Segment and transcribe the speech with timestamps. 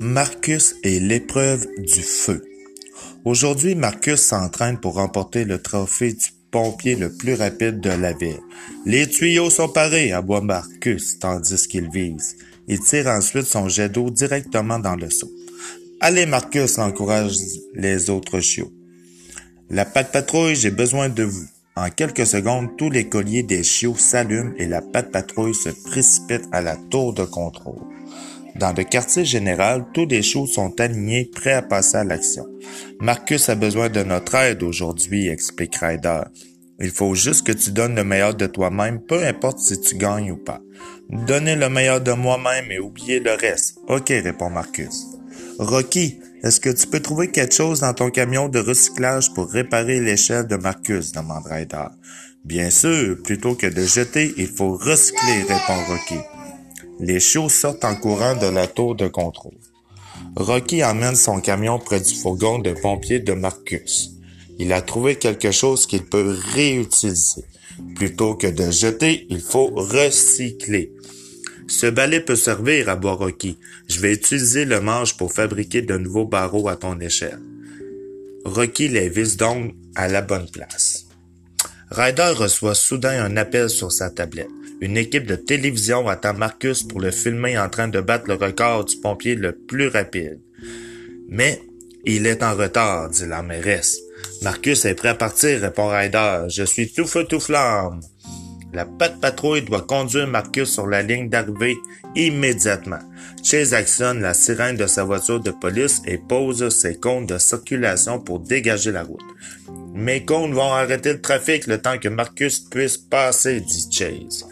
[0.00, 2.44] Marcus et l'épreuve du feu.
[3.24, 8.38] Aujourd'hui, Marcus s'entraîne pour remporter le trophée du pompier le plus rapide de la ville.
[8.86, 12.36] Les tuyaux sont parés, aboie Marcus, tandis qu'il vise.
[12.68, 15.30] Il tire ensuite son jet d'eau directement dans le seau.
[16.00, 17.34] Allez, Marcus, encourage
[17.74, 18.72] les autres chiots.
[19.68, 21.48] La patte patrouille, j'ai besoin de vous.
[21.74, 26.44] En quelques secondes, tous les colliers des chiots s'allument et la patte patrouille se précipite
[26.52, 27.97] à la tour de contrôle.
[28.58, 32.44] Dans le quartier général, tous les chiots sont alignés, prêts à passer à l'action.
[33.00, 36.22] Marcus a besoin de notre aide aujourd'hui, explique Ryder.
[36.80, 40.32] Il faut juste que tu donnes le meilleur de toi-même, peu importe si tu gagnes
[40.32, 40.60] ou pas.
[41.08, 43.78] Donner le meilleur de moi-même et oublier le reste.
[43.86, 45.06] Ok, répond Marcus.
[45.60, 50.00] Rocky, est-ce que tu peux trouver quelque chose dans ton camion de recyclage pour réparer
[50.00, 51.12] l'échelle de Marcus?
[51.12, 51.86] demande Ryder.
[52.44, 56.20] Bien sûr, plutôt que de jeter, il faut recycler, répond Rocky.
[57.00, 59.58] Les chiots sortent en courant de la tour de contrôle.
[60.36, 64.10] Rocky emmène son camion près du fourgon de pompiers de Marcus.
[64.58, 67.44] Il a trouvé quelque chose qu'il peut réutiliser.
[67.94, 70.92] Plutôt que de jeter, il faut recycler.
[71.68, 73.58] Ce balai peut servir à boire Rocky.
[73.88, 77.40] Je vais utiliser le manche pour fabriquer de nouveaux barreaux à ton échelle.
[78.44, 81.07] Rocky les vise donc à la bonne place.
[81.90, 84.50] Ryder reçoit soudain un appel sur sa tablette.
[84.80, 88.84] Une équipe de télévision attend Marcus pour le filmer en train de battre le record
[88.84, 90.38] du pompier le plus rapide.
[91.28, 91.62] Mais
[92.04, 93.98] il est en retard, dit la mairesse.
[94.42, 96.44] Marcus est prêt à partir, répond Ryder.
[96.48, 98.00] Je suis tout feu tout flamme.
[98.74, 101.78] La patte patrouille doit conduire Marcus sur la ligne d'arrivée
[102.14, 102.98] immédiatement.
[103.42, 108.20] Chase actionne la sirène de sa voiture de police et pose ses comptes de circulation
[108.20, 109.22] pour dégager la route.
[109.98, 114.46] Mes comptes vont arrêter le trafic le temps que Marcus puisse passer, dit Chase.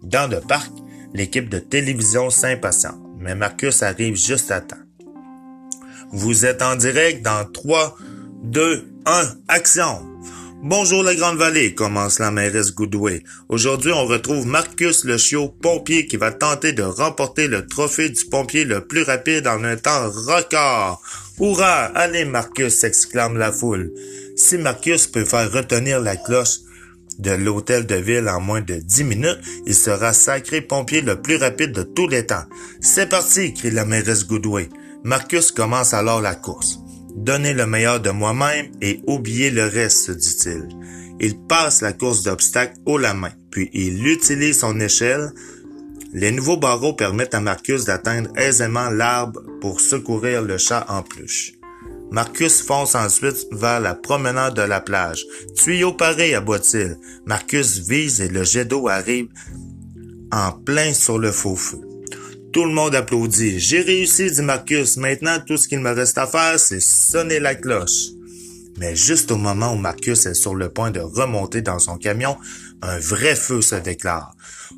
[0.00, 0.70] Dans le parc,
[1.12, 4.76] l'équipe de télévision s'impatiente, mais Marcus arrive juste à temps.
[6.12, 7.96] Vous êtes en direct dans 3,
[8.44, 10.11] 2, 1, action!
[10.64, 13.24] Bonjour la Grande Vallée, commence la mairesse Goodway.
[13.48, 18.24] Aujourd'hui, on retrouve Marcus le chiot pompier qui va tenter de remporter le trophée du
[18.26, 21.02] pompier le plus rapide en un temps record.
[21.40, 21.90] Hurrah!
[21.96, 22.78] Allez Marcus!
[22.78, 23.92] s'exclame la foule.
[24.36, 26.60] Si Marcus peut faire retenir la cloche
[27.18, 31.38] de l'hôtel de ville en moins de dix minutes, il sera sacré pompier le plus
[31.38, 32.44] rapide de tous les temps.
[32.80, 33.52] C'est parti!
[33.52, 34.68] crie la mairesse Goodway.
[35.02, 36.78] Marcus commence alors la course.
[37.16, 40.68] Donner le meilleur de moi-même et oublier le reste, dit-il.
[41.20, 45.32] Il passe la course d'obstacles haut la main, puis il utilise son échelle.
[46.12, 51.52] Les nouveaux barreaux permettent à Marcus d'atteindre aisément l'arbre pour secourir le chat en pluche.
[52.10, 55.24] Marcus fonce ensuite vers la promenade de la plage.
[55.54, 56.98] Tuyau pareil, aboie-t-il.
[57.24, 59.28] Marcus vise et le jet d'eau arrive
[60.30, 61.80] en plein sur le faux feu.
[62.52, 63.58] Tout le monde applaudit.
[63.58, 64.98] J'ai réussi, dit Marcus.
[64.98, 68.10] Maintenant, tout ce qu'il me reste à faire, c'est sonner la cloche.
[68.78, 72.36] Mais juste au moment où Marcus est sur le point de remonter dans son camion,
[72.82, 74.34] un vrai feu se déclare.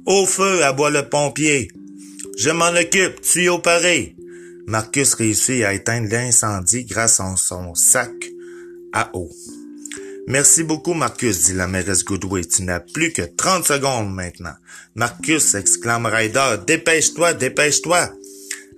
[0.06, 1.68] Au feu, aboie le pompier.
[2.38, 4.14] Je m'en occupe, tuyau paré.
[4.66, 8.12] Marcus réussit à éteindre l'incendie grâce à son sac
[8.92, 9.30] à eau.
[10.26, 12.44] Merci beaucoup, Marcus, dit la mairesse Goodway.
[12.44, 14.54] Tu n'as plus que 30 secondes maintenant.
[14.94, 16.56] Marcus, exclame Ryder.
[16.66, 18.10] Dépêche-toi, dépêche-toi.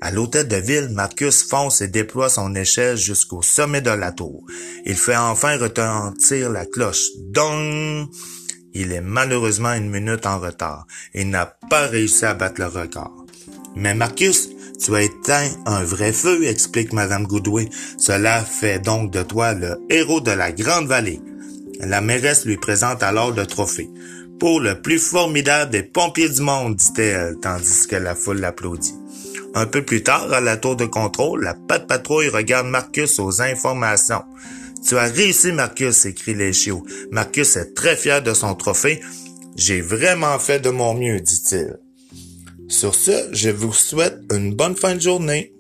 [0.00, 4.44] À l'hôtel de ville, Marcus fonce et déploie son échelle jusqu'au sommet de la tour.
[4.84, 7.10] Il fait enfin retentir la cloche.
[7.28, 8.08] Dong!
[8.74, 13.24] Il est malheureusement une minute en retard et n'a pas réussi à battre le record.
[13.74, 17.68] Mais Marcus, tu as éteint un vrai feu, explique Madame Goodway.
[17.98, 21.20] Cela fait donc de toi le héros de la Grande Vallée.
[21.80, 23.90] La mairesse lui présente alors le trophée.
[24.38, 28.94] Pour le plus formidable des pompiers du monde, dit-elle, tandis que la foule l'applaudit.
[29.54, 33.40] Un peu plus tard, à la tour de contrôle, la patte patrouille regarde Marcus aux
[33.40, 34.24] informations.
[34.86, 36.84] Tu as réussi, Marcus, écrit les chiots.
[37.10, 39.00] Marcus est très fier de son trophée.
[39.56, 41.78] J'ai vraiment fait de mon mieux, dit-il.
[42.68, 45.55] Sur ce, je vous souhaite une bonne fin de journée.